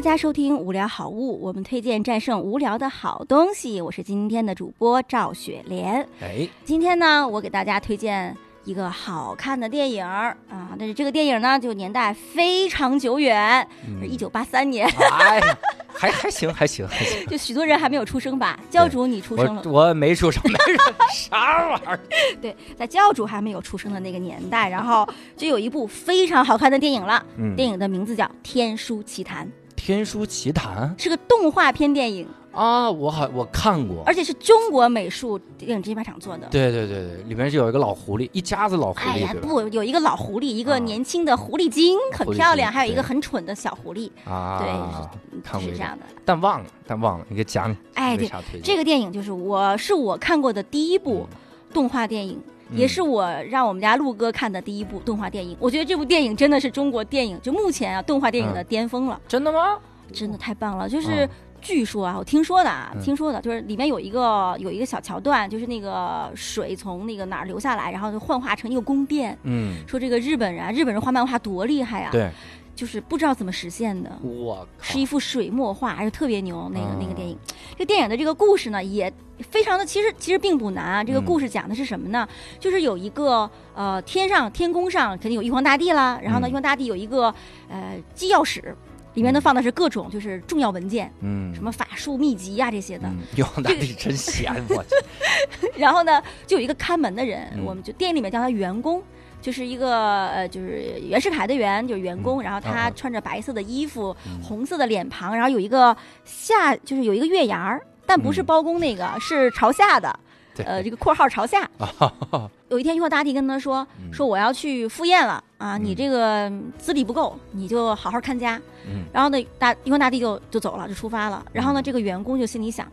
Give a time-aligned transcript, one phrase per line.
[0.00, 3.82] 大家收听《无聊好物》，我们推荐战胜无聊的好东西。
[3.82, 5.96] 我是今天的主播赵雪莲。
[6.22, 8.34] 哎，今天呢，我给大家推荐
[8.64, 10.34] 一个好看的电影啊，
[10.78, 15.38] 但是这个电影呢，就年代非常久远，嗯一九八三年，哎，
[15.92, 17.26] 还还行，还行，还行。
[17.26, 18.58] 就许多人还没有出生吧？
[18.70, 20.42] 教主你出生了我，我没出生，
[21.12, 22.00] 啥玩意儿？
[22.40, 27.22] 对，在教主还没有出生的那个年代，然后就有一部非常好看的电影了。
[27.36, 29.46] 嗯电影的名字叫《天书奇谭》，
[29.80, 30.94] 天书奇谭？
[30.98, 34.02] 是个动画片电影，啊，我好我看过。
[34.04, 36.46] 而且是中国美术电影制片厂做的。
[36.50, 40.78] 对对对对，里面是有一个老狐狸，一家子老狐狸，哎呀，不，有一个老狐狸，一个啊。
[40.78, 46.04] 年轻的狐狸精，很漂亮，还有一个很蠢的小狐狸，啊，对看过是这样的。
[46.24, 47.76] 但忘了，但忘了，你给讲讲。
[47.94, 48.30] 哎，对，
[48.62, 51.26] 这个电影就是我是我看过的第一部
[51.72, 55.56] 动画电影，嗯也是我让我们家陆哥看的第一部动画电影。
[55.60, 59.78] 我觉得这部电影真的是中国电影就目前啊动画电影的巅峰了，真的吗？
[60.12, 60.88] 真的太棒了。
[60.88, 61.30] 就是嗯
[61.62, 69.36] 据说啊，我听说的啊，嗯听说的就是里面有一个有一个小桥段，就是那个水从那个哪儿流下来，然后就幻化成一个宫殿。
[69.42, 72.08] 嗯，说这个日本人啊，日本人画漫画多厉害啊！
[72.10, 72.30] 对，
[72.74, 76.70] 就是不知道怎么实现的，我靠是一幅水墨画，而且特别牛。
[76.72, 77.36] 那个、啊那个电影，
[77.78, 79.12] 这电影的这个故事呢，也
[79.50, 81.04] 非常的，其实其实并不难啊。
[81.04, 82.26] 这个嗯故事讲的是什么呢？
[82.58, 87.34] 就是有一个呃天上天宫上肯定有玉皇大帝啦，然后呢，嗯玉皇大帝有一个
[87.68, 88.74] 呃机要室，
[89.14, 93.06] 里面呢放的是各种就是重要文件，嗯什么法术秘籍呀、这些的。
[93.08, 95.68] 嗯，玉皇大帝真闲，我去。
[95.76, 99.02] 然后呢，就有一个看门的人，嗯我们就电影里面叫他员工。
[99.40, 110.18] 就是一个呃，就是袁世凯的袁，就是员工，嗯然后他穿着白色的衣服，嗯红色的脸庞，然后有一个下，就是有一个月牙儿，但不是嗯包公那个，是朝下的，
[110.54, 111.68] 对呃，这个括号朝下。
[111.78, 118.60] 啊，有一天，玉皇大帝跟他说，嗯说我要去赴宴了啊，嗯你这个资历不够，你就好好看家。
[118.86, 121.44] 嗯然后呢，大玉皇大帝就就走了，就出发了。
[121.52, 122.86] 然后呢，嗯这个员工就心里想，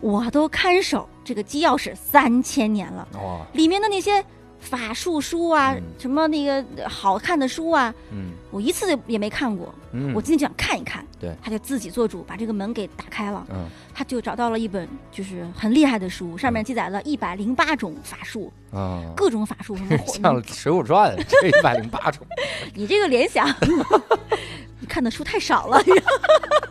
[0.00, 3.06] 我都看守这个机要室三千年了，
[3.52, 4.24] 里面的那些
[4.64, 9.72] 法术书啊，嗯什么那个呃好看的书啊，嗯我一次也没看过。
[9.92, 11.06] 嗯，我今天就想看一看。
[11.20, 13.46] 对他就自己做主，把这个门给打开了。
[13.50, 13.66] 嗯
[13.96, 22.26] 他就找到了一本就是很厉害的书，上面记载了一百零八种法术，啊，各种法术什么 像《水浒传》 这一百零八种，
[22.74, 23.48] 你这个联想，
[24.80, 25.80] 你看的书太少了。《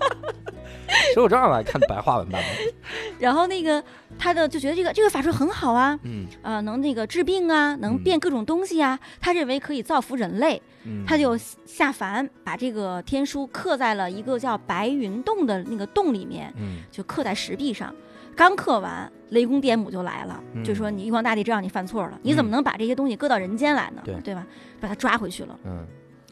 [1.13, 2.73] 水浒传》我还看白话文版本。
[3.19, 3.83] 然后那个
[4.17, 6.25] 他的就觉得这个这个法术很好啊，嗯。
[6.41, 16.83] 呃，能那个治病啊，能变各种东西啊，他认为可以造福人类，嗯，他就下凡把这个天书刻在了一个叫白云洞的那个洞里面，嗯。
[16.91, 17.93] 就刻在石壁上。
[18.35, 20.63] 刚刻完，雷公电母就来了，嗯。
[20.63, 24.01] 就说你玉皇大帝知道你犯错了，你怎么能把这些东西搁到人间来呢？
[24.23, 24.33] 对。
[24.33, 24.45] 吧？
[24.81, 25.85] 把他抓回去了，嗯。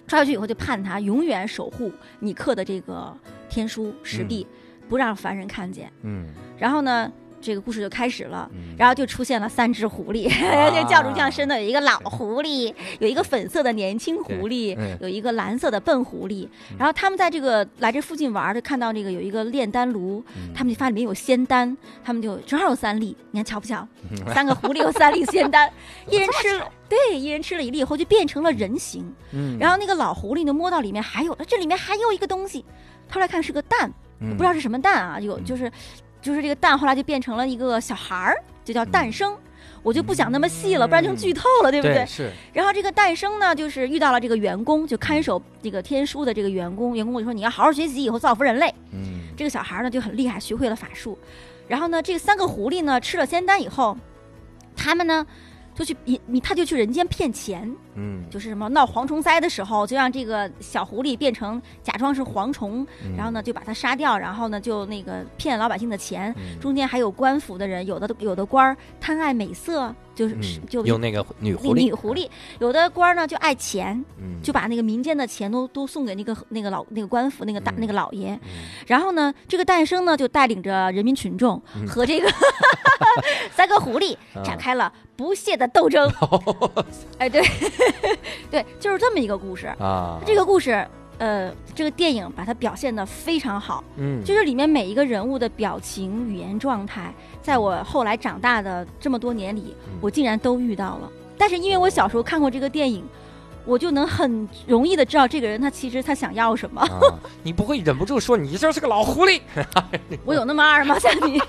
[0.07, 1.89] 抓回去以后就判他永远守护
[2.19, 3.15] 你刻的这个
[3.51, 4.47] 天书石壁，
[4.89, 5.91] 不让凡人看见。
[6.01, 6.25] 嗯
[6.57, 8.49] 然后呢，这个故事就开始了。
[8.53, 10.69] 嗯，然后就出现了三只狐狸， 啊。
[10.69, 16.47] 这教主像身的有一个老狐狸，有一个粉色的年轻狐狸嗯，有一个蓝色的笨狐狸。
[16.77, 20.53] 然后他们在这个来这附近玩儿，就看到这个有一个炼丹炉，嗯。
[20.53, 23.87] 他们就发现里面有仙丹，他们就正好有三粒，你看巧不巧？
[24.11, 24.33] 嗯。
[24.33, 25.71] 三个狐狸有三粒仙丹，
[26.09, 29.11] 一人吃了，对，一人吃了一粒以后就变成了人形。
[29.33, 32.63] 嗯，然后那个老狐狸呢，摸到里面还有，这里面还有一个东西，
[33.09, 35.45] 掏来看是个蛋，嗯不知道是什么蛋啊，有嗯。
[35.45, 35.71] 就是
[36.21, 39.35] 就是这个蛋后来就变成了一个小孩儿，就叫诞生。
[39.83, 41.95] 我就不讲那么细了，不然就剧透了，对不对？
[41.95, 48.71] 对是然后这个诞生呢，就是遇到了这个员工，就看守这个天书的这个员工，员工就说你要好好学习，以后造福人类。
[48.91, 51.17] 嗯这个小孩呢就很厉害，学会了法术。
[51.67, 53.97] 然后呢，这三个狐狸呢吃了仙丹以后，
[54.75, 55.25] 他们呢
[55.81, 63.15] 就去你你他就去人间骗钱，嗯，就是什么闹蝗虫灾的时候，就让这个小狐狸变成假装是蝗虫，嗯。
[63.15, 66.33] 然后呢就把它杀掉，然后呢就那个骗老百姓的钱。
[66.37, 66.59] 嗯。
[66.59, 69.93] 中间还有官府的人，有的有的官儿贪爱美色，
[70.29, 78.33] 就是、嗯就用那个女狐狸，女狐狸，有的官儿呢就爱钱，嗯就把那个民间的钱都都送给那个那个老那个官府那个大、嗯那个老爷。
[78.33, 78.39] 嗯
[78.87, 82.29] 然后呢，这个诞生呢就带领着人民群众嗯和这个
[83.55, 86.11] 三个狐狸啊展开了不懈的斗争。
[87.17, 87.41] 哎，对，
[88.49, 89.67] 对，就是这么一个故事。
[89.79, 101.11] 啊，这个故事，呃，这个电影把它表现的非常好，嗯就是里面每一个人物的表情、语言状态，在我后来长大的这么多年里，嗯我竟然都遇到了。
[101.37, 103.03] 但是因为我小时候看过这个电影，
[103.65, 106.81] 我就能很容易的知道这个人他其实他想要什么。
[106.81, 106.89] 啊，
[107.43, 109.41] 你不会忍不住说你就是个老狐狸？
[110.25, 110.97] 我有那么二吗？
[110.97, 111.39] 像你？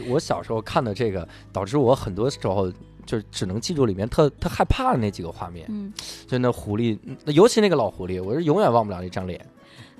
[0.08, 2.72] 我小时候看的这个，导致我很多时候
[3.12, 5.92] 就只能记住里面特特害怕的那几个画面，嗯，
[6.26, 9.38] 就那狐狸，嗯尤其那个老狐狸，我是永远忘不了那张脸。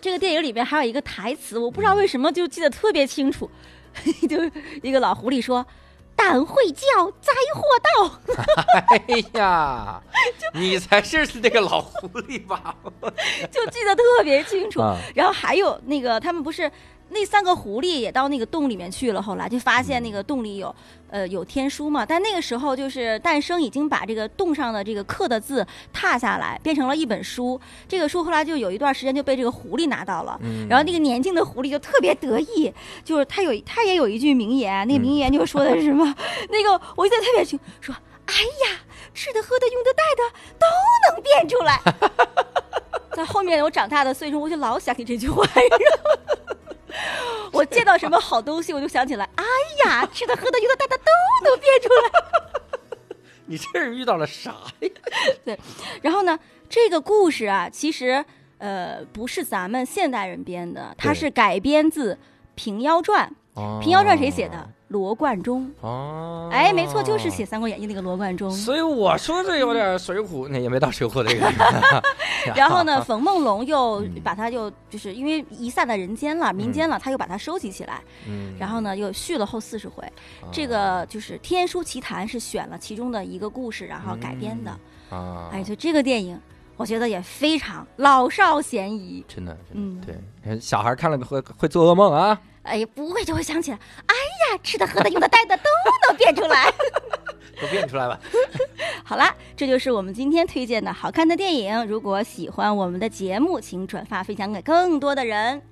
[0.01, 3.51] 这个电影里面还有一个台词，我不知道为什么就记得特别清楚，
[4.27, 4.51] 就是
[4.83, 5.65] 一个老狐狸说
[6.17, 8.19] ：“胆会叫，灾祸到。
[8.97, 10.03] 哎呀，
[10.55, 12.75] 你才是那个老狐狸吧？”
[13.53, 14.81] 就记得特别清楚。
[14.81, 16.71] 啊，然后还有那个，他们不是
[17.13, 20.75] 那三个狐狸也到那个洞里面去了，后来就发现那个洞里有
[21.11, 27.61] 呃有天书嘛，但那个时候就是诞生已经把这个洞上的这个刻的字踏下来，变成了一本书。
[27.87, 30.39] 这个书后来就有一段时间就被这个狐狸拿到了。
[30.43, 32.73] 嗯然后那个年轻的狐狸就特别得意，
[33.05, 36.15] 就是他有他也有一句名言，那个名言就说的是什么？
[36.51, 37.95] 那个我记得特别清，说
[38.27, 38.81] 哎呀，
[39.13, 40.23] 吃的、喝的、用的、带的
[40.59, 40.67] 都
[41.15, 41.79] 能变出来。
[43.15, 45.45] 在后面我长大的岁数，我就老想起这句话。
[47.53, 49.45] 我见到什么好东西，我就想起来，哎
[49.85, 52.23] 呀，吃的、喝的、用的、大家都能变出来。
[53.47, 54.51] 你这是遇到了啥
[54.81, 54.89] 呀？
[55.45, 55.59] 对
[56.01, 58.25] 然后呢，这个故事啊，其实
[58.59, 62.15] 呃不是咱们现代人编的，它是改编自
[62.55, 63.29] 《平妖传》。
[63.61, 64.71] 哦《平妖传》谁写的？
[64.93, 65.69] 罗贯中。
[65.81, 68.49] 哦，哎，没错，就是写《三国演义》那个罗贯中。
[68.51, 71.51] 所以我说这有点水浒，那也没到水浒这个。
[72.55, 80.05] 然后呢， 冯梦龙又嗯把它又就是因为遗散在人间了、民间了，他又把它收集起来，嗯，然后呢又续了后四十回。
[80.53, 84.71] 这个就是《天书奇谭》是选了其中的一个故事，然后改编的。
[85.11, 86.39] 啊，哎，就这个电影，
[86.77, 89.25] 我觉得也非常老少咸宜。
[89.29, 94.12] 真的，嗯真的对，小孩看了会会做噩梦啊，哎，不会就会想起来，哎呀，
[94.59, 95.63] 吃的、喝的、用的、戴的都
[96.09, 96.73] 能变出来。
[97.61, 98.19] 都变出来吧。
[99.05, 101.87] 好啦，这就是我们今天推荐的好看的电影。
[101.87, 105.63] 如果喜欢我们的节目，请转发分享给更多的人。